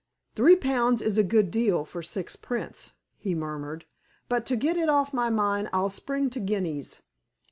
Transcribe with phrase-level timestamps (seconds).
[0.35, 3.85] "Three pounds is a good deal for six prints," he murmured,
[4.27, 7.03] "but, to get it off my mind, I'll spring to guineas."